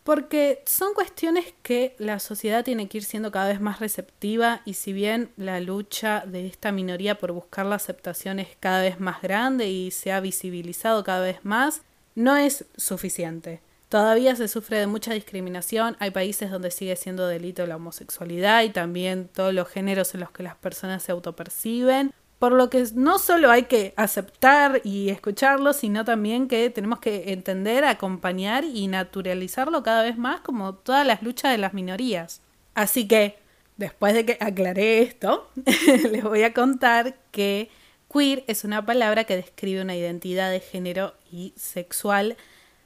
porque 0.04 0.62
son 0.66 0.94
cuestiones 0.94 1.54
que 1.64 1.96
la 1.98 2.20
sociedad 2.20 2.66
tiene 2.66 2.90
que 2.90 2.98
ir 2.98 3.06
siendo 3.06 3.32
cada 3.32 3.48
vez 3.48 3.62
más 3.62 3.80
receptiva 3.80 4.62
y 4.66 4.74
si 4.74 4.92
bien 4.92 5.32
la 5.38 5.62
lucha 5.62 6.24
de 6.26 6.46
esta 6.48 6.74
minoría 6.74 7.20
por 7.20 7.32
buscar 7.32 7.66
la 7.66 7.76
aceptación 7.76 8.40
es 8.40 8.50
cada 8.60 8.82
vez 8.82 9.00
más 9.00 9.22
grande 9.22 9.70
y 9.70 9.92
se 9.92 10.12
ha 10.12 10.20
visibilizado 10.20 11.06
cada 11.06 11.22
vez 11.22 11.46
más, 11.46 11.84
no 12.20 12.36
es 12.36 12.66
suficiente. 12.76 13.62
Todavía 13.88 14.36
se 14.36 14.50
sufre 14.50 14.78
de 14.78 14.88
mucha 14.88 15.14
discriminación, 15.14 15.96
hay 16.00 16.12
países 16.12 16.52
donde 16.52 16.70
sigue 16.70 16.96
siendo 16.98 17.26
delito 17.28 17.66
la 17.66 17.78
homosexualidad 17.78 18.64
y 18.64 18.70
también 18.70 19.30
todos 19.34 19.54
los 19.54 19.70
géneros 19.70 20.14
en 20.14 20.20
los 20.20 20.30
que 20.30 20.44
las 20.44 20.58
personas 20.58 21.02
se 21.02 21.14
autoperciben, 21.14 22.14
por 22.38 22.52
lo 22.52 22.70
que 22.70 22.86
no 22.94 23.20
solo 23.20 23.50
hay 23.50 23.64
que 23.64 23.94
aceptar 23.96 24.82
y 24.84 25.10
escucharlo, 25.10 25.72
sino 25.72 26.04
también 26.04 26.50
que 26.50 26.70
tenemos 26.70 27.00
que 27.00 27.32
entender, 27.32 27.86
acompañar 27.86 28.66
y 28.66 28.88
naturalizarlo 28.88 29.82
cada 29.82 30.04
vez 30.04 30.18
más 30.18 30.42
como 30.42 30.76
todas 30.76 31.08
las 31.08 31.24
luchas 31.24 31.54
de 31.54 31.58
las 31.58 31.74
minorías. 31.74 32.42
Así 32.76 33.08
que, 33.08 33.40
después 33.78 34.14
de 34.14 34.26
que 34.26 34.38
aclaré 34.42 35.02
esto, 35.04 35.50
les 36.12 36.24
voy 36.24 36.44
a 36.44 36.54
contar 36.54 37.16
que 37.32 37.70
queer 38.12 38.44
es 38.48 38.64
una 38.64 38.86
palabra 38.86 39.24
que 39.24 39.36
describe 39.36 39.82
una 39.82 39.96
identidad 39.96 40.52
de 40.52 40.60
género 40.60 41.16
y 41.32 41.54
sexual 41.56 42.38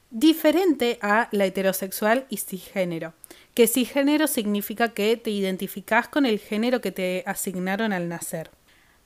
diferente 0.10 1.00
a 1.02 1.28
la 1.32 1.46
heterosexual 1.46 2.26
y 2.30 2.38
cisgénero. 2.38 3.14
Que 3.56 3.68
cisgénero 3.68 4.28
significa 4.28 4.90
que 4.94 5.18
te 5.18 5.32
identificas 5.32 6.08
con 6.08 6.26
el 6.26 6.40
género 6.40 6.82
que 6.82 6.92
te 6.92 7.24
asignaron 7.26 7.94
al 7.94 8.08
nacer. 8.10 8.52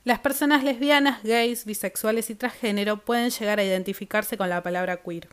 Las 0.04 0.20
personas 0.20 0.64
lesbianas, 0.64 1.24
gays, 1.24 1.66
bisexuales 1.66 2.30
y 2.30 2.36
transgénero 2.36 2.98
pueden 2.98 3.30
llegar 3.30 3.60
a 3.60 3.64
identificarse 3.64 4.38
con 4.38 4.50
la 4.50 4.64
palabra 4.64 4.98
queer. 4.98 5.28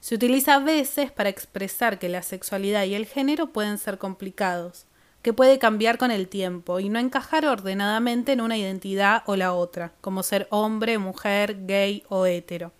Se 0.00 0.14
utiliza 0.14 0.54
a 0.54 0.60
veces 0.60 1.10
para 1.10 1.28
expresar 1.28 1.98
que 1.98 2.08
la 2.08 2.22
sexualidad 2.22 2.84
y 2.84 2.94
el 2.94 3.06
género 3.06 3.52
pueden 3.52 3.78
ser 3.78 3.98
complicados, 3.98 4.86
que 5.28 5.34
puede 5.34 5.58
cambiar 5.58 5.98
con 5.98 6.10
el 6.10 6.26
tiempo 6.26 6.80
y 6.80 6.88
no 6.88 6.98
encajar 6.98 7.44
ordenadamente 7.44 8.32
en 8.32 8.40
una 8.40 8.56
identidad 8.56 9.24
o 9.26 9.36
la 9.36 9.52
otra, 9.52 9.92
como 10.00 10.22
ser 10.22 10.48
hombre, 10.48 10.96
mujer, 10.96 11.66
gay 11.66 12.02
o 12.08 12.24
hetero. 12.24 12.72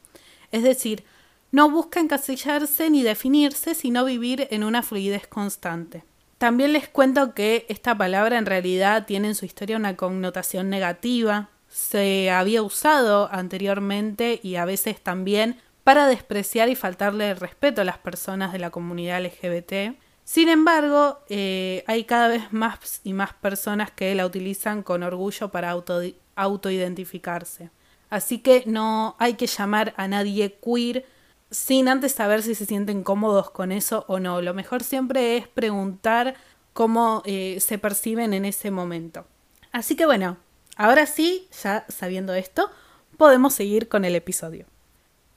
Es 0.51 0.63
decir, 0.63 1.05
no 1.53 1.71
busca 1.71 2.01
encasillarse 2.01 2.89
ni 2.89 3.03
definirse, 3.03 3.75
sino 3.75 4.03
vivir 4.07 4.49
en 4.51 4.65
una 4.65 4.83
fluidez 4.83 5.27
constante. 5.27 6.05
También 6.39 6.73
les 6.73 6.89
cuento 6.89 7.35
que 7.35 7.67
esta 7.69 7.95
palabra 7.99 8.39
en 8.39 8.47
realidad 8.47 9.05
tiene 9.05 9.29
en 9.29 9.35
su 9.35 9.45
historia 9.45 9.77
una 9.77 9.95
connotación 9.95 10.71
negativa. 10.71 11.51
Se 11.69 12.31
había 12.31 12.63
usado 12.63 13.29
anteriormente 13.31 14.41
y 14.43 14.55
a 14.55 14.65
veces 14.65 15.03
también 15.03 15.59
para 15.85 16.07
despreciar 16.07 16.71
y 16.71 16.77
faltarle 16.77 17.29
el 17.29 17.37
respeto 17.37 17.83
a 17.83 17.85
las 17.85 17.99
personas 17.99 18.55
de 18.55 18.59
la 18.59 18.71
comunidad 18.71 19.23
LGBT. 19.23 19.99
Sin 20.29 20.51
embargo, 20.51 21.21
eh, 21.31 21.85
hay 21.87 22.05
cada 22.05 22.29
vez 22.29 22.53
más 22.53 23.01
y 23.03 23.15
más 23.15 23.33
personas 23.33 23.91
que 23.91 24.15
la 24.15 24.27
utilizan 24.27 24.83
con 24.83 25.03
orgullo 25.03 25.49
para 25.49 25.71
auto, 25.71 26.03
autoidentificarse. 26.37 27.71
Así 28.11 28.41
que 28.41 28.63
no 28.67 29.17
hay 29.19 29.37
que 29.37 29.47
llamar 29.47 29.95
a 29.97 30.07
nadie 30.07 30.59
queer 30.63 31.07
sin 31.51 31.89
antes 31.89 32.13
saber 32.13 32.43
si 32.43 32.55
se 32.55 32.67
sienten 32.67 33.05
cómodos 33.05 33.51
con 33.51 33.73
eso 33.73 34.05
o 34.07 34.21
no. 34.21 34.43
Lo 34.43 34.53
mejor 34.53 34.85
siempre 34.85 35.39
es 35.39 35.49
preguntar 35.49 36.35
cómo 36.75 37.23
eh, 37.25 37.57
se 37.61 37.79
perciben 37.79 38.35
en 38.35 38.45
ese 38.45 38.71
momento. 38.71 39.27
Así 39.73 39.97
que 39.97 40.05
bueno, 40.05 40.37
ahora 40.77 41.07
sí, 41.07 41.49
ya 41.63 41.87
sabiendo 41.89 42.35
esto, 42.35 42.71
podemos 43.17 43.55
seguir 43.55 43.89
con 43.89 44.05
el 44.05 44.15
episodio. 44.15 44.67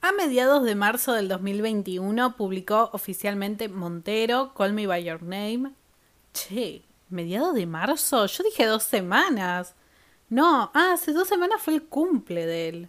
A 0.04 0.10
mediados 0.10 0.64
de 0.64 0.74
marzo 0.74 1.12
del 1.12 1.28
2021 1.28 2.36
publicó 2.36 2.90
oficialmente 2.92 3.68
Montero, 3.68 4.52
Call 4.52 4.72
Me 4.72 4.88
By 4.88 5.04
Your 5.04 5.22
Name. 5.22 5.70
Che, 6.32 6.82
mediados 7.08 7.54
de 7.54 7.66
marzo, 7.66 8.26
yo 8.26 8.42
dije 8.42 8.66
dos 8.66 8.82
semanas. 8.82 9.76
No, 10.28 10.72
ah, 10.74 10.94
hace 10.94 11.12
dos 11.12 11.28
semanas 11.28 11.62
fue 11.62 11.74
el 11.74 11.84
cumple 11.84 12.46
de 12.46 12.68
él. 12.68 12.88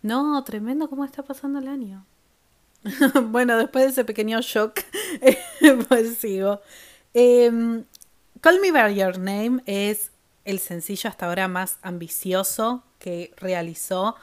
No, 0.00 0.42
tremendo 0.42 0.88
cómo 0.88 1.04
está 1.04 1.22
pasando 1.22 1.58
el 1.58 1.68
año. 1.68 2.06
bueno, 3.24 3.58
después 3.58 3.84
de 3.84 3.90
ese 3.90 4.04
pequeño 4.06 4.40
shock, 4.40 4.80
pues 5.88 6.16
sigo. 6.16 6.62
Em, 7.12 7.84
Call 8.40 8.58
Me 8.60 8.72
By 8.72 8.94
Your 8.94 9.18
Name 9.18 9.62
es 9.66 10.12
el 10.46 10.60
sencillo 10.60 11.10
hasta 11.10 11.26
ahora 11.26 11.46
más 11.46 11.76
ambicioso 11.82 12.84
que 12.98 13.34
realizó. 13.36 14.16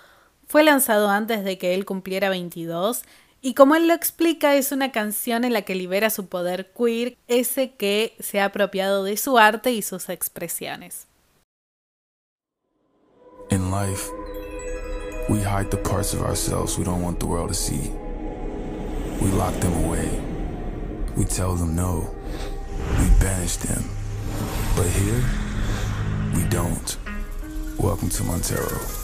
Fue 0.49 0.63
lanzado 0.63 1.09
antes 1.09 1.43
de 1.43 1.59
que 1.59 1.75
él 1.75 1.85
cumpliera 1.85 2.27
22 2.29 3.03
y 3.39 3.53
como 3.53 3.75
él 3.75 3.87
lo 3.87 3.93
explica 3.93 4.55
es 4.55 4.71
una 4.71 4.91
canción 4.91 5.43
en 5.43 5.53
la 5.53 5.61
que 5.61 5.75
libera 5.75 6.09
su 6.09 6.25
poder 6.25 6.71
queer, 6.75 7.15
ese 7.27 7.75
que 7.75 8.15
se 8.19 8.39
ha 8.39 8.45
apropiado 8.45 9.03
de 9.03 9.15
su 9.15 9.37
arte 9.37 9.71
y 9.71 9.83
sus 9.83 10.09
expresiones. 10.09 11.05
In 13.51 13.69
life, 13.69 14.09
we 15.29 15.37
hide 15.37 15.69
the 15.69 15.77
parts 15.77 16.15
of 16.15 16.23
ourselves 16.23 16.79
we 16.79 16.83
don't 16.83 17.03
want 17.03 17.19
the 17.19 17.27
world 17.27 17.49
to 17.49 17.53
see. 17.53 17.91
We 19.21 19.29
lock 19.29 19.53
them 19.59 19.85
away. 19.85 20.09
We 21.15 21.25
tell 21.25 21.55
them 21.55 21.75
no. 21.75 22.09
We 22.97 23.07
banish 23.19 23.57
them. 23.57 23.83
But 24.75 24.87
here, 24.87 25.23
we 26.33 26.43
don't. 26.49 26.97
Welcome 27.77 28.09
to 28.09 28.23
Montero. 28.23 28.98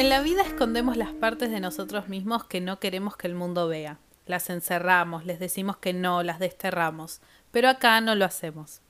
En 0.00 0.08
la 0.08 0.22
vida 0.22 0.40
escondemos 0.40 0.96
las 0.96 1.12
partes 1.12 1.50
de 1.50 1.60
nosotros 1.60 2.08
mismos 2.08 2.44
que 2.44 2.62
no 2.62 2.80
queremos 2.80 3.18
que 3.18 3.26
el 3.26 3.34
mundo 3.34 3.68
vea. 3.68 3.98
Las 4.24 4.48
encerramos, 4.48 5.26
les 5.26 5.38
decimos 5.38 5.76
que 5.76 5.92
no, 5.92 6.22
las 6.22 6.38
desterramos. 6.38 7.20
Pero 7.50 7.68
acá 7.68 8.00
no 8.00 8.14
lo 8.14 8.24
hacemos. 8.24 8.80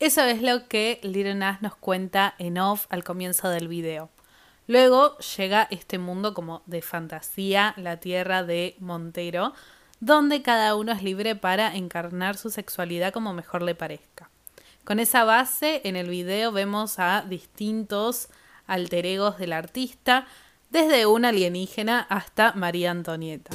Eso 0.00 0.22
es 0.22 0.40
lo 0.40 0.66
que 0.66 1.00
Little 1.02 1.34
Nas 1.34 1.60
nos 1.60 1.76
cuenta 1.76 2.34
en 2.38 2.56
off 2.56 2.86
al 2.88 3.04
comienzo 3.04 3.50
del 3.50 3.68
video. 3.68 4.08
Luego 4.66 5.18
llega 5.36 5.68
este 5.70 5.98
mundo 5.98 6.32
como 6.32 6.62
de 6.64 6.80
fantasía, 6.80 7.74
la 7.76 7.98
tierra 7.98 8.42
de 8.42 8.74
Montero, 8.78 9.52
donde 10.00 10.40
cada 10.40 10.76
uno 10.76 10.92
es 10.92 11.02
libre 11.02 11.36
para 11.36 11.76
encarnar 11.76 12.38
su 12.38 12.48
sexualidad 12.48 13.12
como 13.12 13.34
mejor 13.34 13.60
le 13.60 13.74
parezca. 13.74 14.30
Con 14.84 14.98
esa 14.98 15.24
base, 15.24 15.82
en 15.84 15.96
el 15.96 16.08
video 16.08 16.52
vemos 16.52 16.98
a 16.98 17.22
distintos 17.28 18.30
alter 18.66 19.04
egos 19.04 19.36
del 19.36 19.52
artista, 19.52 20.26
desde 20.74 21.06
una 21.06 21.28
alienígena 21.28 22.00
hasta 22.00 22.52
María 22.54 22.90
Antonieta. 22.90 23.52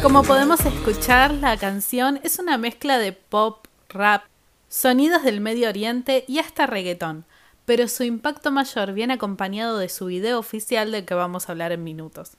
Como 0.00 0.22
podemos 0.22 0.60
escuchar, 0.60 1.34
la 1.34 1.56
canción 1.56 2.20
es 2.22 2.38
una 2.38 2.56
mezcla 2.56 2.98
de 2.98 3.10
pop, 3.10 3.66
rap, 3.88 4.22
sonidos 4.68 5.24
del 5.24 5.40
Medio 5.40 5.68
Oriente 5.68 6.24
y 6.28 6.38
hasta 6.38 6.66
reggaetón, 6.66 7.24
pero 7.64 7.88
su 7.88 8.04
impacto 8.04 8.52
mayor 8.52 8.92
viene 8.92 9.14
acompañado 9.14 9.78
de 9.78 9.88
su 9.88 10.06
video 10.06 10.38
oficial 10.38 10.92
del 10.92 11.04
que 11.04 11.14
vamos 11.14 11.48
a 11.48 11.52
hablar 11.52 11.72
en 11.72 11.82
minutos. 11.82 12.36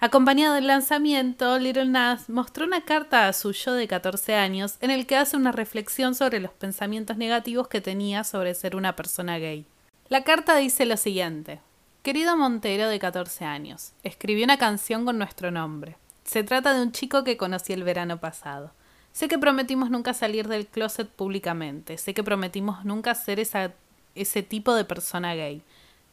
Acompañado 0.00 0.54
del 0.54 0.68
lanzamiento, 0.68 1.58
Little 1.58 1.86
Nas 1.86 2.28
mostró 2.28 2.64
una 2.64 2.84
carta 2.84 3.26
a 3.26 3.32
su 3.32 3.50
yo 3.50 3.72
de 3.72 3.88
14 3.88 4.36
años 4.36 4.76
en 4.80 4.92
el 4.92 5.08
que 5.08 5.16
hace 5.16 5.36
una 5.36 5.50
reflexión 5.50 6.14
sobre 6.14 6.38
los 6.38 6.52
pensamientos 6.52 7.16
negativos 7.16 7.66
que 7.66 7.80
tenía 7.80 8.22
sobre 8.22 8.54
ser 8.54 8.76
una 8.76 8.94
persona 8.94 9.40
gay. 9.40 9.66
La 10.08 10.22
carta 10.22 10.54
dice 10.54 10.86
lo 10.86 10.96
siguiente. 10.96 11.58
Querido 12.04 12.36
Montero 12.36 12.88
de 12.88 13.00
14 13.00 13.44
años, 13.44 13.90
escribí 14.04 14.44
una 14.44 14.56
canción 14.56 15.04
con 15.04 15.18
nuestro 15.18 15.50
nombre. 15.50 15.96
Se 16.22 16.44
trata 16.44 16.74
de 16.74 16.82
un 16.82 16.92
chico 16.92 17.24
que 17.24 17.36
conocí 17.36 17.72
el 17.72 17.82
verano 17.82 18.20
pasado. 18.20 18.70
Sé 19.10 19.26
que 19.26 19.36
prometimos 19.36 19.90
nunca 19.90 20.14
salir 20.14 20.46
del 20.46 20.68
closet 20.68 21.08
públicamente. 21.08 21.98
Sé 21.98 22.14
que 22.14 22.22
prometimos 22.22 22.84
nunca 22.84 23.16
ser 23.16 23.40
ese 23.40 24.42
tipo 24.44 24.74
de 24.74 24.84
persona 24.84 25.34
gay. 25.34 25.60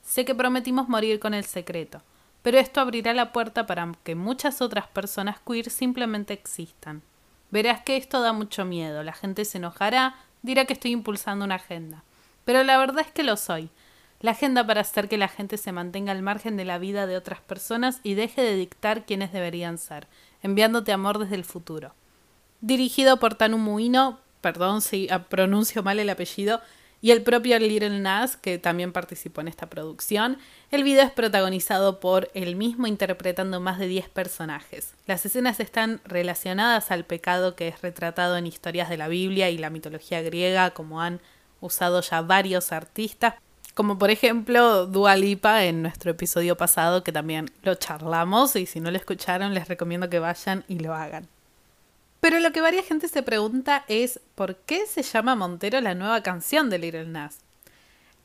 Sé 0.03 0.25
que 0.25 0.33
prometimos 0.33 0.89
morir 0.89 1.19
con 1.19 1.35
el 1.35 1.45
secreto. 1.45 2.01
Pero 2.45 2.59
esto 2.59 2.79
abrirá 2.79 3.15
la 3.15 3.31
puerta 3.31 3.65
para 3.65 3.91
que 4.03 4.13
muchas 4.13 4.61
otras 4.61 4.85
personas 4.85 5.39
queer 5.39 5.71
simplemente 5.71 6.31
existan. 6.31 7.01
Verás 7.49 7.81
que 7.81 7.97
esto 7.97 8.21
da 8.21 8.33
mucho 8.33 8.65
miedo, 8.65 9.01
la 9.01 9.13
gente 9.13 9.45
se 9.45 9.57
enojará, 9.57 10.13
dirá 10.43 10.65
que 10.65 10.73
estoy 10.73 10.91
impulsando 10.91 11.43
una 11.43 11.55
agenda. 11.55 12.03
Pero 12.43 12.61
la 12.61 12.77
verdad 12.77 12.99
es 12.99 13.11
que 13.11 13.23
lo 13.23 13.35
soy. 13.35 13.71
La 14.19 14.31
agenda 14.31 14.63
para 14.63 14.81
hacer 14.81 15.09
que 15.09 15.17
la 15.17 15.27
gente 15.27 15.57
se 15.57 15.71
mantenga 15.71 16.11
al 16.11 16.21
margen 16.21 16.55
de 16.55 16.65
la 16.65 16.77
vida 16.77 17.07
de 17.07 17.17
otras 17.17 17.41
personas 17.41 17.99
y 18.03 18.13
deje 18.13 18.43
de 18.43 18.55
dictar 18.55 19.07
quiénes 19.07 19.33
deberían 19.33 19.79
ser, 19.79 20.05
enviándote 20.43 20.91
amor 20.91 21.17
desde 21.17 21.37
el 21.37 21.45
futuro. 21.45 21.95
Dirigido 22.61 23.17
por 23.17 23.33
Tanu 23.33 23.57
Muino, 23.57 24.19
perdón 24.41 24.81
si 24.81 25.09
pronuncio 25.29 25.81
mal 25.81 25.97
el 25.97 26.11
apellido, 26.11 26.61
y 27.05 27.11
el 27.11 27.21
propio 27.21 27.59
Little 27.59 27.99
Nas, 27.99 28.35
que 28.35 28.57
también 28.57 28.91
participó 28.91 29.41
en 29.41 29.47
esta 29.47 29.69
producción. 29.69 30.39
El 30.71 30.83
video 30.83 31.03
es 31.03 31.11
protagonizado 31.11 31.99
por 31.99 32.31
él 32.33 32.55
mismo 32.55 32.87
interpretando 32.87 33.61
más 33.61 33.77
de 33.77 33.87
10 33.87 34.09
personajes. 34.09 34.95
Las 35.05 35.23
escenas 35.23 35.59
están 35.59 36.01
relacionadas 36.03 36.89
al 36.89 37.05
pecado 37.05 37.55
que 37.55 37.67
es 37.67 37.79
retratado 37.83 38.37
en 38.37 38.47
historias 38.47 38.89
de 38.89 38.97
la 38.97 39.07
Biblia 39.07 39.51
y 39.51 39.59
la 39.59 39.69
mitología 39.69 40.23
griega, 40.23 40.71
como 40.71 40.99
han 40.99 41.21
usado 41.61 42.01
ya 42.01 42.23
varios 42.23 42.71
artistas, 42.71 43.35
como 43.75 43.99
por 43.99 44.09
ejemplo 44.09 44.87
Dua 44.87 45.15
Lipa 45.15 45.63
en 45.65 45.83
nuestro 45.83 46.09
episodio 46.09 46.57
pasado, 46.57 47.03
que 47.03 47.11
también 47.11 47.51
lo 47.61 47.75
charlamos, 47.75 48.55
y 48.55 48.65
si 48.65 48.79
no 48.79 48.89
lo 48.89 48.97
escucharon 48.97 49.53
les 49.53 49.67
recomiendo 49.67 50.09
que 50.09 50.17
vayan 50.17 50.63
y 50.67 50.79
lo 50.79 50.95
hagan. 50.95 51.27
Pero 52.25 52.39
lo 52.39 52.51
que 52.51 52.59
varias 52.59 52.87
gente 52.87 53.07
se 53.07 53.21
pregunta 53.21 53.85
es 53.87 54.19
¿por 54.33 54.55
qué 54.55 54.87
se 54.87 55.03
llama 55.03 55.35
Montero 55.35 55.79
la 55.79 55.93
nueva 55.93 56.23
canción 56.23 56.71
de 56.71 56.79
Little 56.79 57.05
Nas? 57.05 57.37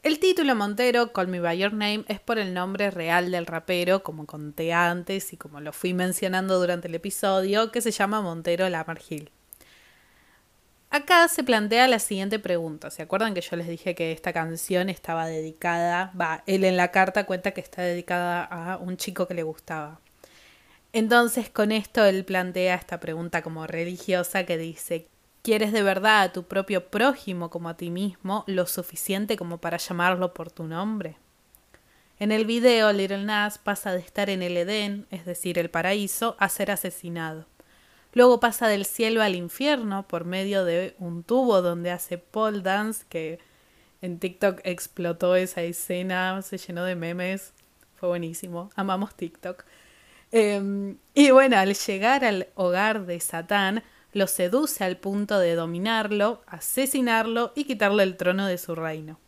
El 0.03 0.19
título 0.19 0.55
Montero, 0.55 1.13
Call 1.13 1.29
Me 1.29 1.39
By 1.39 1.59
Your 1.59 1.75
Name, 1.75 2.07
es 2.09 2.19
por 2.19 2.39
el 2.39 2.55
nombre 2.55 2.91
real 2.91 3.31
del 3.31 3.45
rapero, 3.45 4.03
como 4.03 4.25
conté 4.25 4.73
antes 4.73 5.35
y 5.35 5.37
como 5.37 5.61
lo 5.61 5.75
fui 5.75 5.93
mencionando 5.93 6.59
durante 6.59 6.89
el 6.89 6.95
episodio, 6.95 7.71
que 7.71 7.83
se 7.83 7.91
llama 7.91 8.23
Montero 8.23 8.67
Lamar 8.71 9.03
Hill. 9.07 9.31
Acá 10.89 11.29
se 11.29 11.45
plantea 11.45 11.87
la 11.87 11.99
siguiente 11.99 12.39
pregunta. 12.39 12.91
¿Se 12.91 13.03
acuerdan 13.03 13.35
que 13.35 13.43
yo 13.43 13.55
les 13.57 13.69
dije 13.69 13.95
que 13.95 14.13
esta 14.13 14.33
canción 14.33 14.89
estaba 14.89 15.27
dedicada? 15.27 16.11
Va, 16.19 16.43
él 16.47 16.65
en 16.65 16.79
la 16.79 16.91
carta 16.91 17.27
cuenta 17.27 17.51
que 17.51 17.61
está 17.61 17.83
dedicada 17.83 18.45
a 18.45 18.79
un 18.79 18.97
chico 18.97 19.29
que 19.29 19.35
le 19.35 19.43
gustaba. 19.43 20.01
Entonces 20.93 21.51
con 21.51 21.71
esto 21.73 22.05
él 22.05 22.25
plantea 22.25 22.75
esta 22.75 22.99
pregunta 22.99 23.43
como 23.43 23.67
religiosa 23.67 24.45
que 24.45 24.59
dice, 24.59 25.07
¿quieres 25.43 25.73
de 25.73 25.83
verdad 25.83 26.23
a 26.23 26.33
tu 26.33 26.45
propio 26.45 26.87
prójimo 26.89 27.49
como 27.49 27.69
a 27.69 27.77
ti 27.77 27.91
mismo 27.91 28.45
lo 28.47 28.67
suficiente 28.67 29.37
como 29.37 29.59
para 29.59 29.77
llamarlo 29.77 30.35
por 30.35 30.51
tu 30.51 30.65
nombre? 30.65 31.17
En 32.19 32.33
el 32.33 32.45
video, 32.45 32.93
Little 32.93 33.25
Nas 33.25 33.57
pasa 33.57 33.93
de 33.93 34.01
estar 34.01 34.29
en 34.29 34.43
el 34.43 34.57
Edén, 34.57 35.07
es 35.11 35.25
decir, 35.25 35.59
el 35.59 35.71
paraíso, 35.71 36.37
a 36.39 36.51
ser 36.51 36.71
asesinado. 36.71 37.47
Luego 38.13 38.41
pasa 38.41 38.69
del 38.69 38.85
cielo 38.85 39.23
al 39.23 39.37
infierno 39.37 40.07
por 40.07 40.27
medio 40.27 40.67
de 40.67 40.95
un 40.99 41.23
tubo 41.23 41.63
donde 41.63 41.91
hace 41.91 42.19
pole 42.19 42.61
dance, 42.61 43.07
que 43.09 43.39
en 44.03 44.19
TikTok 44.19 44.61
explotó 44.65 45.37
esa 45.37 45.63
escena, 45.63 46.43
se 46.43 46.59
llenó 46.59 46.85
de 46.85 46.97
memes, 46.97 47.55
fue 47.95 48.11
buenísimo, 48.11 48.71
amamos 48.75 49.15
TikTok. 49.15 49.65
Em, 50.33 50.97
y 51.15 51.31
bueno, 51.31 51.59
al 51.59 51.75
llegar 51.75 52.25
al 52.25 52.49
hogar 52.55 53.07
de 53.07 53.19
Satán, 53.21 53.83
lo 54.13 54.27
seduce 54.27 54.85
al 54.85 54.97
punto 54.97 55.39
de 55.39 55.55
dominarlo, 55.55 56.43
asesinarlo 56.47 57.53
y 57.55 57.65
quitarle 57.65 58.03
el 58.03 58.17
trono 58.17 58.47
de 58.47 58.59
su 58.59 58.75
reino. 58.75 59.19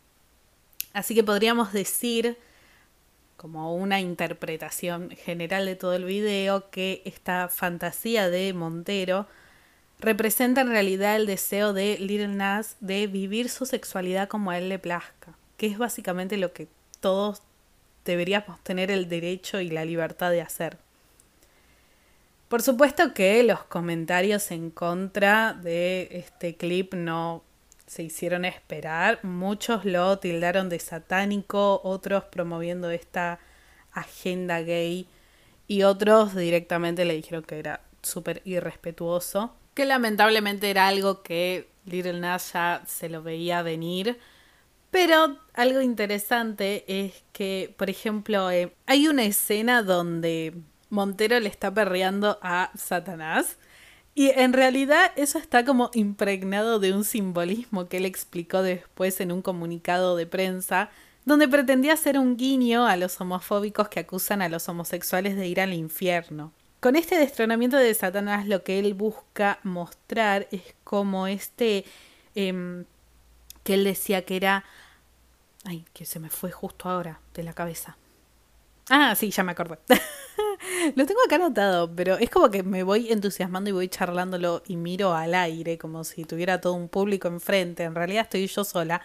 Así 0.93 1.15
que 1.15 1.23
podríamos 1.23 1.73
decir, 1.73 2.37
como 3.37 3.75
una 3.75 3.99
interpretación 3.99 5.09
general 5.11 5.65
de 5.65 5.75
todo 5.75 5.93
el 5.93 6.05
video, 6.05 6.69
que 6.69 7.01
esta 7.05 7.49
fantasía 7.49 8.29
de 8.29 8.53
Montero 8.53 9.27
representa 9.99 10.61
en 10.61 10.69
realidad 10.69 11.15
el 11.15 11.25
deseo 11.25 11.73
de 11.73 11.97
Little 11.97 12.27
Nas 12.29 12.75
de 12.79 13.07
vivir 13.07 13.49
su 13.49 13.65
sexualidad 13.65 14.27
como 14.27 14.51
a 14.51 14.57
él 14.57 14.69
le 14.69 14.79
plazca, 14.79 15.33
que 15.57 15.67
es 15.67 15.77
básicamente 15.77 16.37
lo 16.37 16.53
que 16.53 16.67
todos 16.99 17.41
deberíamos 18.05 18.61
tener 18.63 18.91
el 18.91 19.09
derecho 19.09 19.59
y 19.61 19.69
la 19.69 19.85
libertad 19.85 20.31
de 20.31 20.41
hacer. 20.41 20.77
Por 22.53 22.61
supuesto 22.61 23.15
que 23.15 23.41
los 23.41 23.63
comentarios 23.63 24.51
en 24.51 24.69
contra 24.69 25.53
de 25.53 26.07
este 26.11 26.55
clip 26.55 26.93
no 26.93 27.43
se 27.87 28.03
hicieron 28.03 28.45
esperar. 28.45 29.17
Muchos 29.23 29.85
lo 29.85 30.19
tildaron 30.19 30.69
de 30.69 30.77
satánico, 30.77 31.81
otros 31.83 32.25
promoviendo 32.25 32.91
esta 32.91 33.39
agenda 33.91 34.61
gay 34.61 35.07
y 35.67 35.81
otros 35.81 36.35
directamente 36.35 37.05
le 37.05 37.15
dijeron 37.15 37.41
que 37.41 37.57
era 37.57 37.81
súper 38.03 38.43
irrespetuoso. 38.45 39.55
Que 39.73 39.85
lamentablemente 39.85 40.69
era 40.69 40.87
algo 40.87 41.23
que 41.23 41.69
Little 41.87 42.19
Nas 42.19 42.53
ya 42.53 42.83
se 42.85 43.09
lo 43.09 43.23
veía 43.23 43.63
venir. 43.63 44.19
Pero 44.91 45.39
algo 45.55 45.81
interesante 45.81 46.85
es 46.85 47.23
que, 47.31 47.73
por 47.79 47.89
ejemplo, 47.89 48.51
eh, 48.51 48.75
hay 48.85 49.07
una 49.07 49.23
escena 49.23 49.81
donde 49.81 50.53
Montero 50.93 51.39
le 51.39 51.49
está 51.49 51.73
perreando 51.73 52.37
a 52.41 52.71
Satanás. 52.75 53.57
Y 54.15 54.29
en 54.29 54.53
realidad 54.53 55.11
eso 55.15 55.39
está 55.39 55.65
como 55.65 55.89
impregnado 55.93 56.79
de 56.79 56.93
un 56.93 57.03
simbolismo 57.03 57.87
que 57.87 57.97
él 57.97 58.05
explicó 58.05 58.61
después 58.61 59.19
en 59.19 59.31
un 59.31 59.41
comunicado 59.41 60.15
de 60.15 60.27
prensa, 60.27 60.91
donde 61.25 61.47
pretendía 61.47 61.93
hacer 61.93 62.19
un 62.19 62.37
guiño 62.37 62.85
a 62.85 62.95
los 62.95 63.19
homofóbicos 63.19 63.89
que 63.89 64.01
acusan 64.01 64.43
a 64.43 64.49
los 64.49 64.69
homosexuales 64.69 65.35
de 65.35 65.47
ir 65.47 65.59
al 65.61 65.73
infierno. 65.73 66.51
Con 66.79 66.95
este 66.95 67.17
destronamiento 67.17 67.77
de 67.77 67.93
Satanás 67.95 68.45
lo 68.45 68.63
que 68.63 68.77
él 68.77 68.93
busca 68.93 69.59
mostrar 69.63 70.47
es 70.51 70.75
como 70.83 71.25
este 71.25 71.85
em, 72.35 72.85
que 73.63 73.73
él 73.73 73.83
decía 73.83 74.25
que 74.25 74.35
era... 74.35 74.63
Ay, 75.65 75.85
que 75.93 76.05
se 76.05 76.19
me 76.19 76.29
fue 76.29 76.51
justo 76.51 76.87
ahora 76.87 77.19
de 77.33 77.41
la 77.41 77.53
cabeza. 77.53 77.97
Ah, 78.89 79.15
sí, 79.15 79.31
ya 79.31 79.43
me 79.43 79.53
acordé. 79.53 79.79
Lo 80.95 81.05
tengo 81.05 81.21
acá 81.25 81.35
anotado, 81.35 81.93
pero 81.95 82.17
es 82.17 82.29
como 82.29 82.49
que 82.49 82.63
me 82.63 82.83
voy 82.83 83.11
entusiasmando 83.11 83.69
y 83.69 83.73
voy 83.73 83.87
charlándolo 83.87 84.63
y 84.67 84.75
miro 84.75 85.13
al 85.13 85.35
aire 85.35 85.77
como 85.77 86.03
si 86.03 86.25
tuviera 86.25 86.61
todo 86.61 86.73
un 86.73 86.89
público 86.89 87.27
enfrente. 87.27 87.83
En 87.83 87.95
realidad 87.95 88.23
estoy 88.23 88.47
yo 88.47 88.63
sola. 88.63 89.01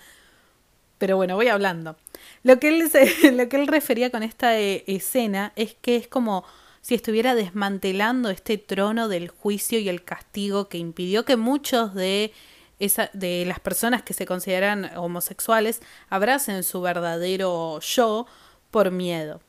Pero 0.98 1.16
bueno, 1.16 1.36
voy 1.36 1.48
hablando. 1.48 1.96
Lo 2.42 2.58
que 2.58 2.68
él, 2.68 2.90
lo 3.36 3.48
que 3.48 3.56
él 3.56 3.66
refería 3.66 4.10
con 4.10 4.22
esta 4.22 4.58
eh, 4.58 4.84
escena 4.86 5.52
es 5.56 5.74
que 5.74 5.96
es 5.96 6.08
como 6.08 6.44
si 6.80 6.94
estuviera 6.94 7.34
desmantelando 7.34 8.30
este 8.30 8.58
trono 8.58 9.08
del 9.08 9.28
juicio 9.28 9.78
y 9.78 9.88
el 9.88 10.04
castigo 10.04 10.68
que 10.68 10.78
impidió 10.78 11.24
que 11.24 11.36
muchos 11.36 11.94
de, 11.94 12.32
esa, 12.78 13.10
de 13.12 13.44
las 13.46 13.60
personas 13.60 14.02
que 14.02 14.14
se 14.14 14.26
consideran 14.26 14.90
homosexuales 14.96 15.80
abracen 16.08 16.64
su 16.64 16.80
verdadero 16.80 17.78
yo 17.80 18.26
por 18.70 18.90
miedo. 18.90 19.40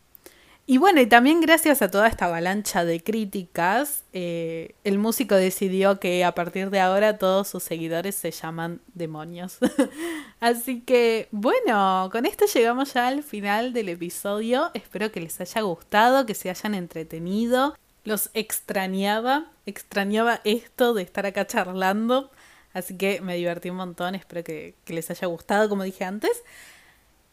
Y 0.70 0.78
bueno, 0.78 1.02
y 1.02 1.08
también 1.08 1.42
gracias 1.42 1.82
a 1.82 1.90
toda 1.90 2.08
esta 2.08 2.26
avalancha 2.26 2.86
de 2.86 3.02
críticas, 3.02 4.04
eh, 4.14 4.76
el 4.84 5.00
músico 5.00 5.34
decidió 5.34 6.00
que 6.00 6.24
a 6.24 6.36
partir 6.36 6.70
de 6.70 6.80
ahora 6.80 7.18
todos 7.18 7.48
sus 7.48 7.64
seguidores 7.64 8.14
se 8.14 8.30
llaman 8.30 8.80
demonios. 8.94 9.58
Así 10.40 10.82
que 10.82 11.28
bueno, 11.32 12.10
con 12.12 12.28
esto 12.28 12.46
llegamos 12.46 12.94
ya 12.94 13.08
al 13.08 13.24
final 13.24 13.74
del 13.74 13.90
episodio. 13.90 14.70
Espero 14.76 15.12
que 15.12 15.22
les 15.22 15.42
haya 15.42 15.62
gustado, 15.62 16.28
que 16.28 16.36
se 16.36 16.52
hayan 16.52 16.76
entretenido. 16.76 17.76
Los 18.04 18.30
extrañaba, 18.36 19.48
extrañaba 19.66 20.40
esto 20.44 20.94
de 20.94 21.02
estar 21.02 21.26
acá 21.26 21.48
charlando. 21.48 22.30
Así 22.74 22.96
que 22.96 23.22
me 23.22 23.38
divertí 23.38 23.72
un 23.72 23.78
montón, 23.78 24.14
espero 24.14 24.44
que, 24.44 24.76
que 24.86 24.94
les 24.94 25.10
haya 25.10 25.26
gustado, 25.26 25.68
como 25.68 25.82
dije 25.82 26.06
antes. 26.06 26.44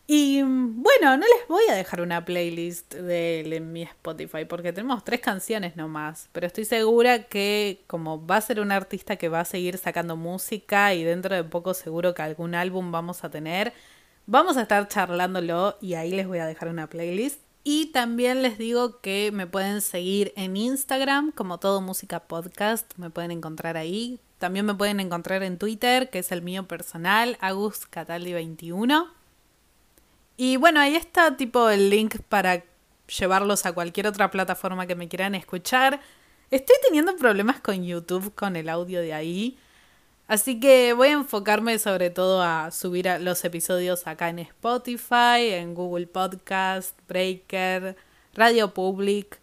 Y 0.08 0.40
bueno, 0.42 1.16
no 1.16 1.24
les 1.26 1.48
voy 1.48 1.64
a 1.68 1.74
dejar 1.74 2.00
una 2.00 2.24
playlist 2.24 2.94
de 2.94 3.40
en 3.40 3.72
mi 3.72 3.82
Spotify 3.82 4.44
porque 4.44 4.72
tenemos 4.72 5.02
tres 5.02 5.20
canciones 5.20 5.74
nomás, 5.74 6.28
pero 6.30 6.46
estoy 6.46 6.64
segura 6.64 7.24
que 7.24 7.82
como 7.88 8.24
va 8.24 8.36
a 8.36 8.40
ser 8.40 8.60
un 8.60 8.70
artista 8.70 9.16
que 9.16 9.28
va 9.28 9.40
a 9.40 9.44
seguir 9.44 9.78
sacando 9.78 10.14
música 10.14 10.94
y 10.94 11.02
dentro 11.02 11.34
de 11.34 11.42
poco 11.42 11.74
seguro 11.74 12.14
que 12.14 12.22
algún 12.22 12.54
álbum 12.54 12.92
vamos 12.92 13.24
a 13.24 13.30
tener, 13.30 13.72
vamos 14.26 14.56
a 14.56 14.62
estar 14.62 14.86
charlándolo 14.86 15.76
y 15.80 15.94
ahí 15.94 16.12
les 16.12 16.28
voy 16.28 16.38
a 16.38 16.46
dejar 16.46 16.68
una 16.68 16.86
playlist. 16.88 17.40
Y 17.64 17.86
también 17.86 18.42
les 18.42 18.58
digo 18.58 19.00
que 19.00 19.32
me 19.32 19.48
pueden 19.48 19.80
seguir 19.80 20.32
en 20.36 20.56
Instagram 20.56 21.32
como 21.32 21.58
todo 21.58 21.80
música 21.80 22.20
podcast, 22.20 22.92
me 22.96 23.10
pueden 23.10 23.32
encontrar 23.32 23.76
ahí. 23.76 24.20
También 24.38 24.66
me 24.66 24.74
pueden 24.74 25.00
encontrar 25.00 25.42
en 25.42 25.58
Twitter, 25.58 26.10
que 26.10 26.20
es 26.20 26.30
el 26.30 26.42
mío 26.42 26.68
personal, 26.68 27.36
AgusCataldi21. 27.40 29.15
Y 30.36 30.56
bueno, 30.56 30.80
ahí 30.80 30.96
está 30.96 31.36
tipo 31.36 31.70
el 31.70 31.90
link 31.90 32.16
para 32.28 32.62
llevarlos 33.18 33.66
a 33.66 33.72
cualquier 33.72 34.06
otra 34.06 34.30
plataforma 34.30 34.86
que 34.86 34.94
me 34.94 35.08
quieran 35.08 35.34
escuchar. 35.34 36.00
Estoy 36.50 36.76
teniendo 36.84 37.16
problemas 37.16 37.60
con 37.60 37.84
YouTube, 37.84 38.34
con 38.34 38.56
el 38.56 38.68
audio 38.68 39.00
de 39.00 39.14
ahí. 39.14 39.58
Así 40.28 40.58
que 40.58 40.92
voy 40.92 41.08
a 41.08 41.12
enfocarme 41.12 41.78
sobre 41.78 42.10
todo 42.10 42.42
a 42.42 42.70
subir 42.72 43.08
los 43.20 43.44
episodios 43.44 44.06
acá 44.06 44.28
en 44.28 44.40
Spotify, 44.40 45.50
en 45.52 45.74
Google 45.74 46.08
Podcast, 46.08 46.98
Breaker, 47.08 47.96
Radio 48.34 48.74
Public 48.74 49.40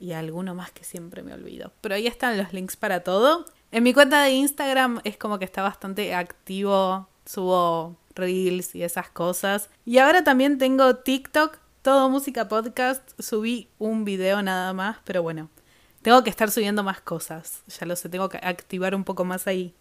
y 0.00 0.12
alguno 0.12 0.54
más 0.54 0.72
que 0.72 0.82
siempre 0.82 1.22
me 1.22 1.32
olvido. 1.32 1.72
Pero 1.80 1.94
ahí 1.94 2.08
están 2.08 2.36
los 2.36 2.52
links 2.52 2.76
para 2.76 3.04
todo. 3.04 3.46
En 3.70 3.84
mi 3.84 3.94
cuenta 3.94 4.24
de 4.24 4.32
Instagram 4.32 5.00
es 5.04 5.16
como 5.16 5.38
que 5.38 5.44
está 5.44 5.62
bastante 5.62 6.14
activo, 6.14 7.08
subo 7.24 7.96
reels 8.14 8.74
y 8.74 8.82
esas 8.82 9.08
cosas. 9.10 9.70
Y 9.84 9.98
ahora 9.98 10.24
también 10.24 10.58
tengo 10.58 10.96
TikTok, 10.96 11.58
todo 11.82 12.08
música 12.08 12.48
podcast, 12.48 13.02
subí 13.18 13.68
un 13.78 14.04
video 14.04 14.42
nada 14.42 14.72
más, 14.72 14.98
pero 15.04 15.22
bueno, 15.22 15.50
tengo 16.02 16.22
que 16.24 16.30
estar 16.30 16.50
subiendo 16.50 16.82
más 16.82 17.00
cosas, 17.00 17.62
ya 17.68 17.86
lo 17.86 17.96
sé, 17.96 18.08
tengo 18.08 18.28
que 18.28 18.38
activar 18.38 18.94
un 18.94 19.04
poco 19.04 19.24
más 19.24 19.46
ahí. 19.46 19.74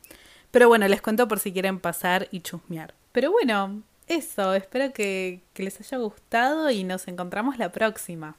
Pero 0.52 0.68
bueno, 0.68 0.88
les 0.88 1.02
cuento 1.02 1.28
por 1.28 1.40
si 1.40 1.54
quieren 1.54 1.80
pasar 1.80 2.28
y 2.32 2.42
chusmear. 2.42 2.94
Pero 3.12 3.32
bueno, 3.32 3.82
eso, 4.08 4.54
espero 4.54 4.92
que, 4.94 5.42
les 5.56 5.80
haya 5.80 5.98
gustado 5.98 6.70
y 6.70 6.84
nos 6.84 7.08
encontramos 7.08 7.58
la 7.58 7.72
próxima. 7.72 8.36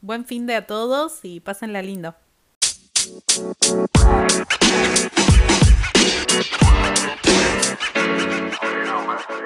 Buen 0.00 0.24
fin 0.24 0.46
de 0.46 0.54
a 0.54 0.66
todos 0.66 1.20
y 1.24 1.40
pásenla 1.40 1.82
lindo. 1.82 2.14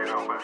Caramba. 0.05 0.39